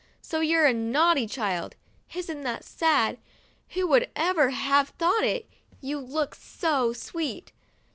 [0.19, 1.75] "So you're a naughty child.
[2.15, 3.19] Isn't that sad!
[3.75, 5.47] Who would ever have thought it;
[5.83, 7.51] you look so sweet